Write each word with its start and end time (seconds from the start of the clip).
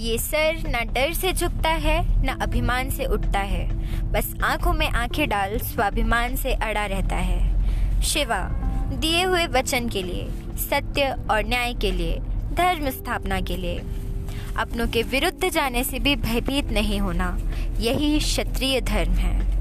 ये 0.00 0.18
सर 0.18 0.62
न 0.66 0.84
डर 0.92 1.12
से 1.12 1.32
झुकता 1.32 1.68
है, 1.68 2.24
न 2.24 2.28
अभिमान 2.28 2.90
से 2.90 3.04
उठता 3.04 3.38
है। 3.38 3.68
बस 4.10 4.34
आँखों 4.42 4.72
में 4.72 4.88
आँखें 4.88 5.28
डाल 5.28 5.58
स्वाभिमान 5.58 6.36
से 6.36 6.52
अड़ा 6.52 6.86
रहता 6.86 7.16
है। 7.16 8.02
शिवा, 8.02 8.38
दिए 8.92 9.24
हुए 9.24 9.46
वचन 9.46 9.88
के 9.88 10.02
लिए, 10.02 10.28
सत्य 10.56 11.14
और 11.30 11.44
न्याय 11.44 11.74
के 11.74 11.90
लिए, 11.90 12.18
धर्म 12.52 12.90
स्थापना 12.90 13.40
के 13.40 13.56
लिए। 13.56 13.78
अपनों 14.56 14.88
के 14.88 15.02
विरुद्ध 15.02 15.50
जाने 15.50 15.84
से 15.84 15.98
भी 15.98 16.16
भयभीत 16.16 16.72
नहीं 16.72 17.00
होना, 17.00 17.38
यही 17.78 18.18
क्षत्रिय 18.18 18.80
धर्म 18.80 19.12
है। 19.12 19.59